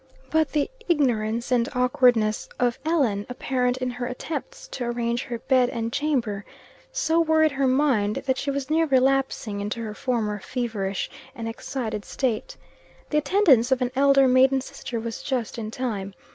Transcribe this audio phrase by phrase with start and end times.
[0.31, 5.69] But the ignorance and awkwardness of Ellen, apparent in her attempts to arrange her bed
[5.69, 6.43] and chamber,
[6.91, 12.03] so worried her mind, that she was near relapsing into her former feverish and excited
[12.03, 12.57] state.
[13.11, 16.15] The attendance of an elder maiden sister was just in time.